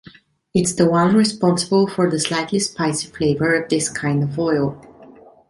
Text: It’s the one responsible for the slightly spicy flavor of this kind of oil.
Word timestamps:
It’s 0.55 0.73
the 0.73 0.89
one 0.89 1.15
responsible 1.15 1.85
for 1.85 2.09
the 2.09 2.17
slightly 2.19 2.57
spicy 2.57 3.07
flavor 3.07 3.53
of 3.53 3.69
this 3.69 3.87
kind 3.87 4.23
of 4.23 4.39
oil. 4.39 4.81